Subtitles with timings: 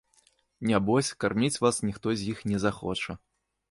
[0.69, 3.23] Нябось, карміць вас ніхто з іх не захоча.